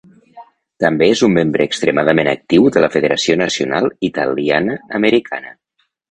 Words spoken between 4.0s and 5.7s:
Italiana-Americana.